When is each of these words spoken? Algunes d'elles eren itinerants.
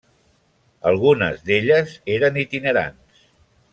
Algunes 0.91 1.45
d'elles 1.49 1.93
eren 2.15 2.41
itinerants. 2.45 3.21